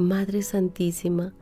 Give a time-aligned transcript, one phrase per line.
[0.00, 1.34] Madre Santísima,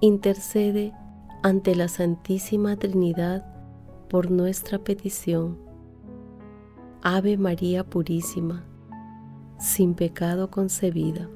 [0.00, 0.94] intercede
[1.42, 3.44] ante la Santísima Trinidad
[4.08, 5.58] por nuestra petición.
[7.02, 8.64] Ave María Purísima,
[9.58, 11.28] sin pecado concebida.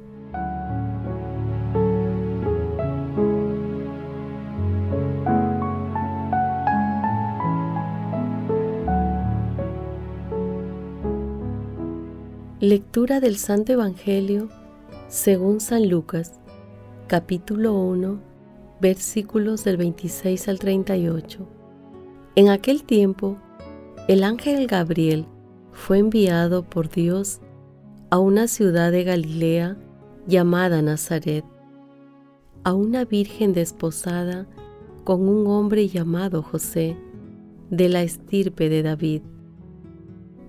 [12.61, 14.49] Lectura del Santo Evangelio
[15.11, 16.39] según San Lucas,
[17.09, 18.21] capítulo 1,
[18.81, 21.49] versículos del 26 al 38.
[22.37, 23.37] En aquel tiempo,
[24.07, 25.27] el ángel Gabriel
[25.73, 27.41] fue enviado por Dios
[28.11, 29.77] a una ciudad de Galilea
[30.29, 31.45] llamada Nazaret,
[32.63, 34.47] a una virgen desposada
[35.03, 36.97] con un hombre llamado José,
[37.69, 39.23] de la estirpe de David.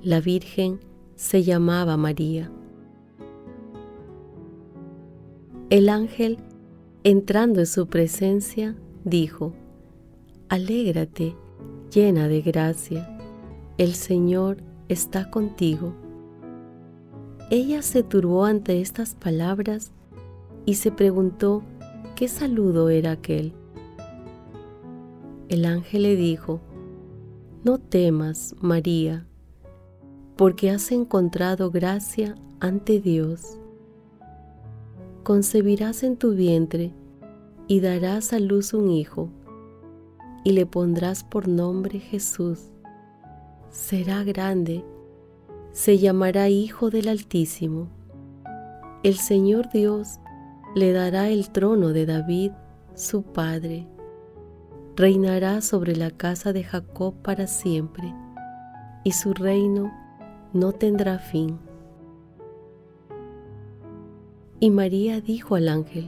[0.03, 0.79] La virgen
[1.15, 2.51] se llamaba María.
[5.71, 6.37] El ángel,
[7.05, 9.53] entrando en su presencia, dijo,
[10.49, 11.33] Alégrate,
[11.89, 13.17] llena de gracia,
[13.77, 14.57] el Señor
[14.89, 15.93] está contigo.
[17.49, 19.93] Ella se turbó ante estas palabras
[20.65, 21.63] y se preguntó
[22.17, 23.53] qué saludo era aquel.
[25.47, 26.59] El ángel le dijo,
[27.63, 29.25] No temas, María,
[30.35, 33.57] porque has encontrado gracia ante Dios
[35.23, 36.93] concebirás en tu vientre
[37.67, 39.29] y darás a luz un hijo,
[40.43, 42.71] y le pondrás por nombre Jesús.
[43.69, 44.83] Será grande,
[45.71, 47.87] se llamará Hijo del Altísimo.
[49.03, 50.19] El Señor Dios
[50.75, 52.51] le dará el trono de David,
[52.93, 53.87] su padre.
[54.95, 58.13] Reinará sobre la casa de Jacob para siempre,
[59.03, 59.91] y su reino
[60.53, 61.57] no tendrá fin.
[64.63, 66.07] Y María dijo al ángel,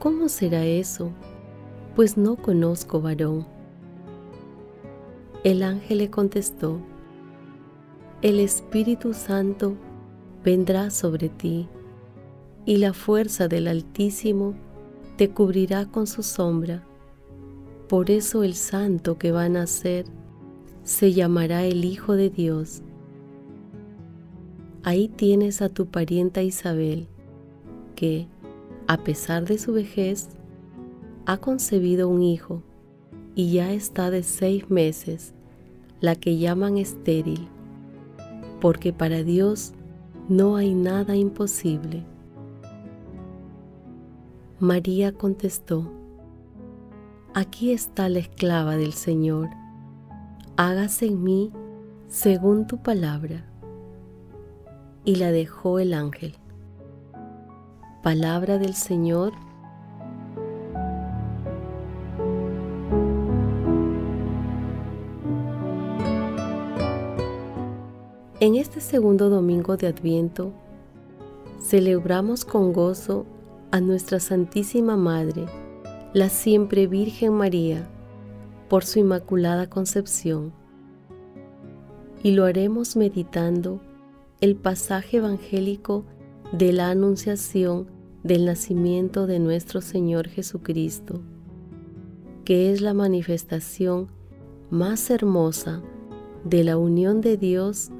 [0.00, 1.12] ¿Cómo será eso?
[1.94, 3.46] Pues no conozco varón.
[5.44, 6.80] El ángel le contestó,
[8.20, 9.76] El Espíritu Santo
[10.42, 11.68] vendrá sobre ti,
[12.66, 14.54] y la fuerza del Altísimo
[15.16, 16.82] te cubrirá con su sombra.
[17.88, 20.04] Por eso el santo que va a nacer
[20.82, 22.82] se llamará el Hijo de Dios.
[24.82, 27.06] Ahí tienes a tu parienta Isabel
[28.00, 28.26] que,
[28.86, 30.30] a pesar de su vejez,
[31.26, 32.62] ha concebido un hijo
[33.34, 35.34] y ya está de seis meses,
[36.00, 37.46] la que llaman estéril,
[38.58, 39.74] porque para Dios
[40.30, 42.02] no hay nada imposible.
[44.60, 45.92] María contestó,
[47.34, 49.50] Aquí está la esclava del Señor,
[50.56, 51.52] hágase en mí
[52.08, 53.44] según tu palabra.
[55.04, 56.39] Y la dejó el ángel.
[58.02, 59.34] Palabra del Señor.
[68.40, 70.54] En este segundo domingo de Adviento,
[71.60, 73.26] celebramos con gozo
[73.70, 75.44] a nuestra Santísima Madre,
[76.14, 77.86] la siempre Virgen María,
[78.70, 80.54] por su Inmaculada Concepción.
[82.22, 83.78] Y lo haremos meditando
[84.40, 86.06] el pasaje evangélico
[86.52, 87.86] de la anunciación
[88.24, 91.20] del nacimiento de nuestro Señor Jesucristo,
[92.44, 94.08] que es la manifestación
[94.70, 95.82] más hermosa
[96.44, 97.90] de la unión de Dios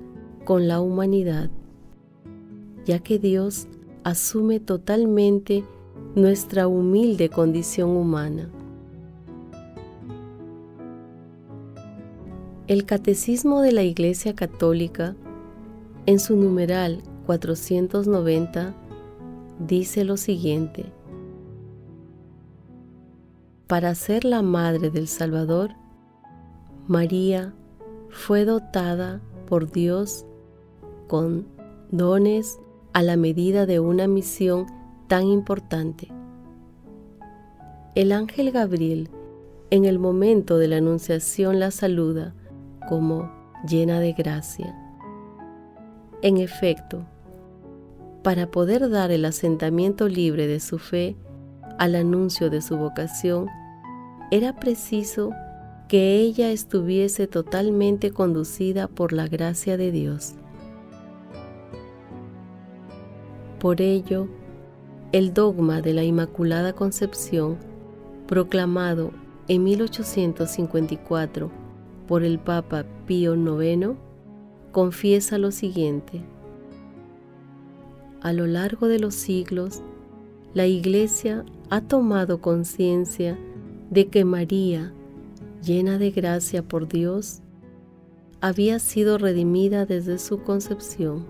[0.45, 1.51] con la humanidad,
[2.85, 3.69] ya que Dios
[4.03, 5.65] asume totalmente
[6.15, 8.51] nuestra humilde condición humana.
[12.67, 15.17] El Catecismo de la Iglesia Católica,
[16.07, 17.03] en su numeral
[17.39, 18.75] 490
[19.61, 20.87] dice lo siguiente.
[23.69, 25.71] Para ser la madre del Salvador,
[26.89, 27.55] María
[28.09, 30.27] fue dotada por Dios
[31.07, 31.47] con
[31.93, 32.59] dones
[32.95, 34.67] a la medida de una misión
[35.07, 36.09] tan importante.
[37.95, 39.09] El ángel Gabriel
[39.71, 42.35] en el momento de la anunciación la saluda
[42.89, 43.31] como
[43.69, 44.75] llena de gracia.
[46.23, 47.07] En efecto,
[48.23, 51.17] para poder dar el asentamiento libre de su fe
[51.79, 53.49] al anuncio de su vocación,
[54.31, 55.31] era preciso
[55.89, 60.35] que ella estuviese totalmente conducida por la gracia de Dios.
[63.59, 64.29] Por ello,
[65.13, 67.57] el dogma de la Inmaculada Concepción,
[68.27, 69.11] proclamado
[69.49, 71.51] en 1854
[72.07, 73.97] por el Papa Pío IX,
[74.71, 76.23] confiesa lo siguiente.
[78.23, 79.83] A lo largo de los siglos,
[80.53, 83.39] la Iglesia ha tomado conciencia
[83.91, 84.93] de que María,
[85.65, 87.41] llena de gracia por Dios,
[88.43, 91.25] había sido redimida desde su concepción.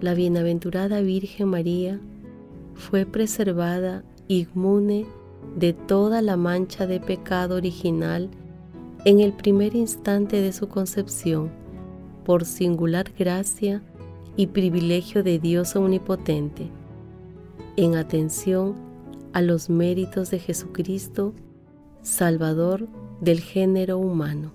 [0.00, 2.00] La bienaventurada Virgen María
[2.74, 5.06] fue preservada inmune
[5.56, 8.30] de toda la mancha de pecado original
[9.04, 11.50] en el primer instante de su concepción,
[12.24, 13.82] por singular gracia
[14.36, 16.70] y privilegio de Dios Omnipotente,
[17.76, 18.74] en atención
[19.32, 21.34] a los méritos de Jesucristo,
[22.02, 22.88] Salvador
[23.20, 24.52] del género humano.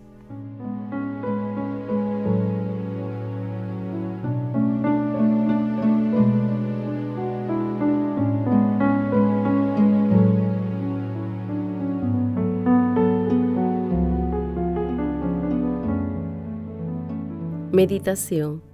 [17.71, 18.67] Meditación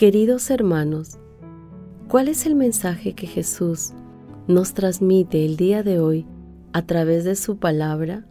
[0.00, 1.18] Queridos hermanos,
[2.08, 3.92] ¿cuál es el mensaje que Jesús
[4.48, 6.24] nos transmite el día de hoy
[6.72, 8.26] a través de su palabra?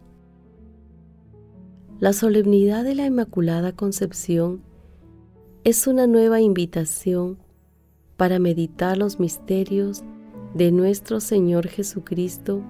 [2.00, 4.64] La solemnidad de la Inmaculada Concepción
[5.64, 7.38] es una nueva invitación
[8.18, 10.02] para meditar los misterios
[10.56, 12.64] de nuestro Señor Jesucristo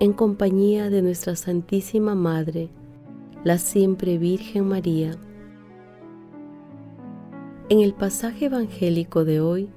[0.00, 2.70] en compañía de nuestra Santísima Madre,
[3.44, 5.16] la siempre Virgen María.
[7.68, 9.68] En el pasaje evangélico de hoy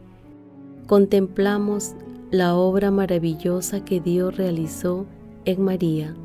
[0.86, 1.96] contemplamos
[2.30, 5.08] la obra maravillosa que Dios realizó
[5.46, 6.16] en María,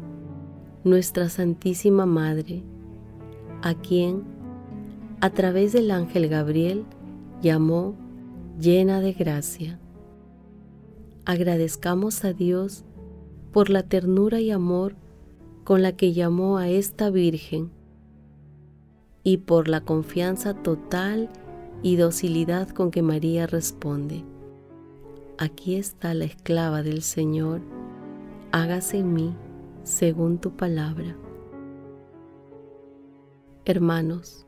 [0.85, 2.63] nuestra Santísima Madre,
[3.63, 4.25] a quien,
[5.23, 6.85] a través del ángel Gabriel,
[7.41, 7.95] llamó
[8.61, 9.81] llena de gracia.
[11.25, 12.85] Agradezcamos a Dios
[13.53, 14.97] por la ternura y amor
[15.65, 17.71] con la que llamó a esta Virgen
[19.23, 21.44] y por la confianza total y
[21.97, 24.25] docilidad con que María responde,
[25.37, 27.61] Aquí está la esclava del Señor,
[28.53, 29.35] hágase en mí
[29.83, 31.17] según tu palabra.
[33.67, 34.47] Hermanos,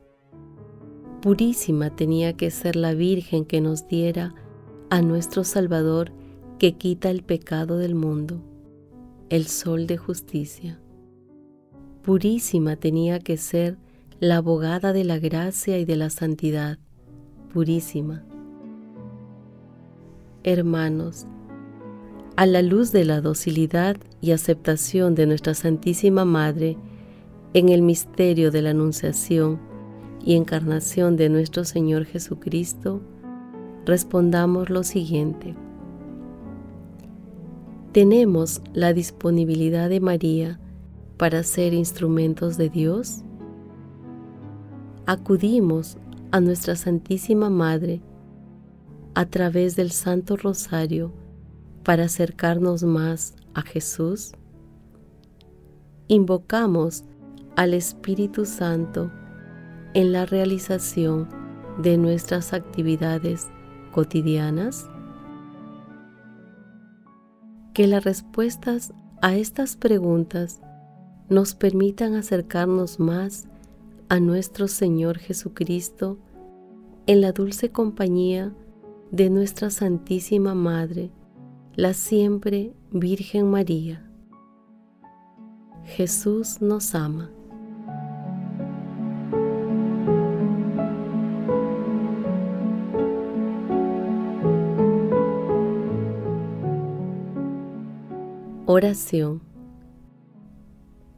[1.21, 4.33] purísima tenía que ser la Virgen que nos diera
[4.89, 6.11] a nuestro Salvador
[6.57, 8.41] que quita el pecado del mundo,
[9.29, 10.79] el sol de justicia.
[12.01, 13.77] Purísima tenía que ser
[14.19, 16.79] la abogada de la gracia y de la santidad,
[17.47, 18.23] purísima.
[20.43, 21.27] Hermanos,
[22.35, 26.77] a la luz de la docilidad y aceptación de nuestra Santísima Madre
[27.53, 29.59] en el misterio de la Anunciación
[30.23, 33.01] y encarnación de nuestro Señor Jesucristo,
[33.85, 35.55] respondamos lo siguiente.
[37.91, 40.59] ¿Tenemos la disponibilidad de María
[41.17, 43.23] para ser instrumentos de Dios?
[45.07, 45.97] ¿Acudimos
[46.31, 48.01] a nuestra Santísima Madre
[49.15, 51.13] a través del Santo Rosario
[51.83, 54.33] para acercarnos más a Jesús?
[56.07, 57.03] Invocamos
[57.55, 59.11] al Espíritu Santo
[59.93, 61.27] en la realización
[61.81, 63.47] de nuestras actividades
[63.91, 64.89] cotidianas?
[67.73, 70.61] Que las respuestas a estas preguntas
[71.29, 73.47] nos permitan acercarnos más
[74.09, 76.17] a nuestro Señor Jesucristo
[77.07, 78.53] en la dulce compañía
[79.11, 81.11] de nuestra Santísima Madre,
[81.75, 84.09] la siempre Virgen María.
[85.83, 87.31] Jesús nos ama.
[98.65, 99.41] Oración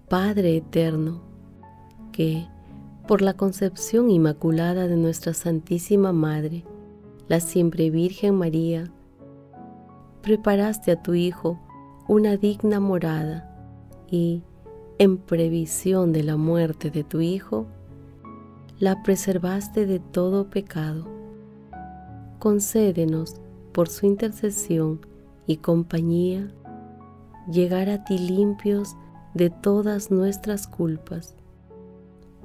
[0.08, 1.22] Padre Eterno,
[2.12, 2.48] que
[3.10, 6.64] por la concepción inmaculada de nuestra Santísima Madre,
[7.28, 8.92] la siempre Virgen María,
[10.22, 11.60] preparaste a tu Hijo
[12.08, 13.50] una digna morada
[14.12, 14.44] y,
[15.00, 17.66] en previsión de la muerte de tu Hijo,
[18.78, 21.08] la preservaste de todo pecado.
[22.38, 25.04] Concédenos, por su intercesión
[25.48, 26.54] y compañía,
[27.52, 28.96] llegar a ti limpios
[29.34, 31.39] de todas nuestras culpas.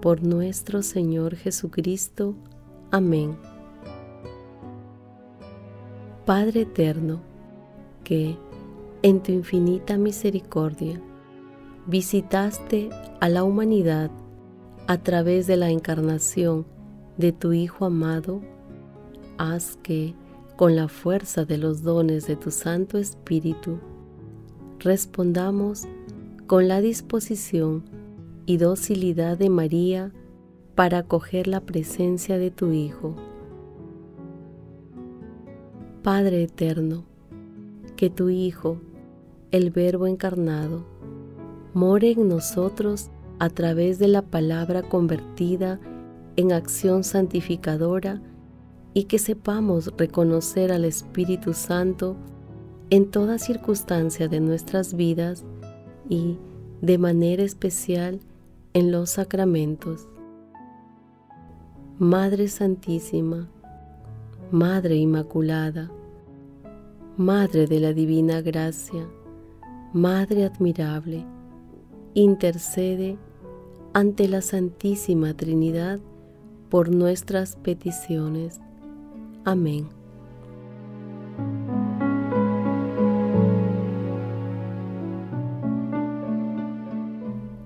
[0.05, 2.35] Por nuestro Señor Jesucristo.
[2.91, 3.39] Amén.
[6.27, 7.23] Padre eterno,
[8.05, 8.37] que
[9.01, 11.01] en tu infinita misericordia
[11.87, 12.91] visitaste
[13.23, 14.11] a la humanidad
[14.89, 16.67] a través de la encarnación
[17.17, 18.43] de tu Hijo amado,
[19.39, 20.15] haz que,
[20.57, 23.79] con la fuerza de los dones de tu Santo Espíritu,
[24.81, 25.85] respondamos
[26.47, 28.04] con la disposición
[28.47, 30.13] y docilidad de María
[30.75, 33.15] para acoger la presencia de tu Hijo.
[36.03, 37.05] Padre eterno,
[37.97, 38.81] que tu Hijo,
[39.51, 40.85] el Verbo encarnado,
[41.73, 45.81] more en nosotros a través de la palabra convertida
[46.37, 48.21] en acción santificadora
[48.93, 52.17] y que sepamos reconocer al Espíritu Santo
[52.91, 55.45] en toda circunstancia de nuestras vidas
[56.09, 56.39] y,
[56.81, 58.21] de manera especial,
[58.75, 60.09] en los sacramentos.
[61.99, 63.49] Madre Santísima,
[64.51, 65.91] Madre Inmaculada,
[67.17, 69.07] Madre de la Divina Gracia,
[69.93, 71.25] Madre admirable,
[72.15, 73.17] intercede
[73.93, 76.01] ante la Santísima Trinidad
[76.69, 78.61] por nuestras peticiones.
[79.45, 79.87] Amén.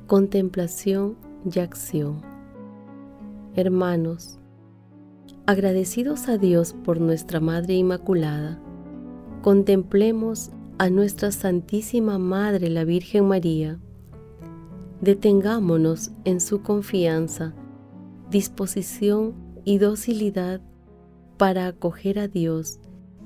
[0.08, 1.18] Contemplación
[1.54, 2.22] y acción.
[3.54, 4.38] Hermanos,
[5.44, 8.58] agradecidos a Dios por nuestra Madre Inmaculada,
[9.42, 13.80] contemplemos a nuestra Santísima Madre la Virgen María.
[15.02, 17.52] Detengámonos en su confianza,
[18.30, 19.34] disposición
[19.66, 20.62] y docilidad
[21.36, 22.80] para acoger a Dios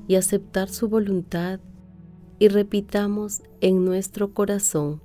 [0.09, 1.61] y aceptar su voluntad
[2.41, 5.01] y repitamos en nuestro corazón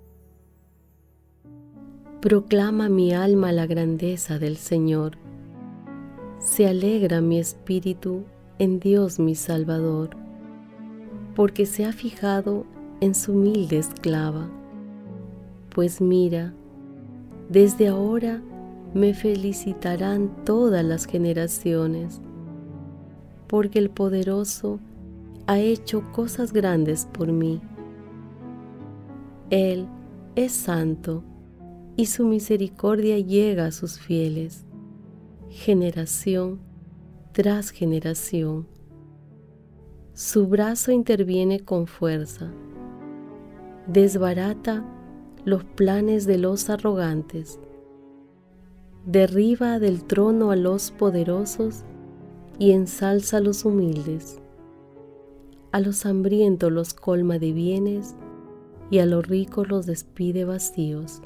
[2.21, 5.19] Proclama mi alma la grandeza del Señor.
[6.39, 8.23] Se alegra mi espíritu
[8.57, 10.17] en Dios mi Salvador,
[11.35, 12.65] porque se ha fijado
[13.01, 14.49] en su humilde esclava.
[15.69, 16.55] Pues mira,
[17.49, 18.41] desde ahora
[18.95, 22.19] me felicitarán todas las generaciones,
[23.45, 24.79] porque el poderoso
[25.45, 27.61] ha hecho cosas grandes por mí.
[29.51, 29.85] Él
[30.35, 31.23] es santo
[31.97, 34.65] y su misericordia llega a sus fieles,
[35.49, 36.59] generación
[37.31, 38.67] tras generación.
[40.13, 42.51] Su brazo interviene con fuerza,
[43.87, 44.85] desbarata
[45.43, 47.59] los planes de los arrogantes,
[49.07, 51.83] derriba del trono a los poderosos
[52.59, 54.39] y ensalza a los humildes.
[55.71, 58.15] A los hambrientos los colma de bienes
[58.91, 61.21] y a los ricos los despide vacíos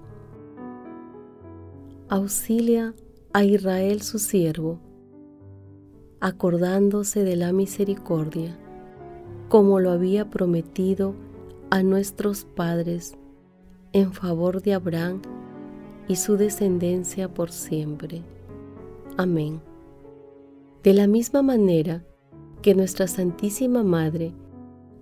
[2.11, 2.93] auxilia
[3.31, 4.81] a Israel su siervo,
[6.19, 8.59] acordándose de la misericordia,
[9.47, 11.15] como lo había prometido
[11.69, 13.17] a nuestros padres
[13.93, 15.21] en favor de Abraham
[16.09, 18.23] y su descendencia por siempre.
[19.15, 19.61] Amén.
[20.83, 22.03] De la misma manera
[22.61, 24.33] que nuestra Santísima Madre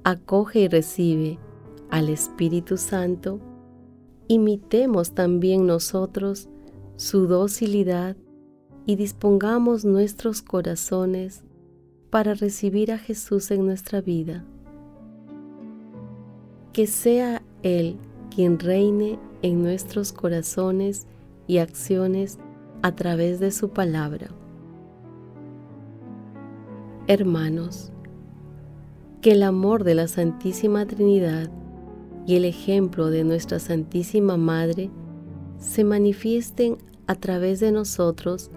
[0.04, 1.40] acoge y recibe
[1.90, 3.40] al Espíritu Santo,
[4.28, 6.50] imitemos también nosotros
[7.00, 8.18] su docilidad
[8.86, 11.46] y dispongamos nuestros corazones
[12.10, 14.44] para recibir a Jesús en nuestra vida.
[16.74, 17.96] Que sea Él
[18.36, 21.08] quien reine en nuestros corazones
[21.48, 22.38] y acciones
[22.82, 24.32] a través de su palabra.
[27.08, 27.94] Hermanos,
[29.22, 31.50] que el amor de la Santísima Trinidad
[32.28, 34.92] y el ejemplo de nuestra Santísima Madre
[35.60, 38.50] se manifiesten a través de nosotros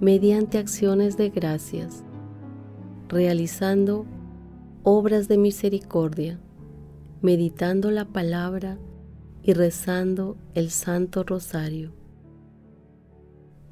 [0.00, 2.02] mediante acciones de gracias,
[3.08, 4.06] realizando
[4.82, 6.40] obras de misericordia,
[7.20, 8.78] meditando la palabra
[9.42, 11.92] y rezando el Santo Rosario.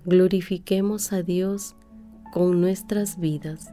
[0.05, 1.77] Glorifiquemos a Dios
[2.33, 3.73] con nuestras vidas.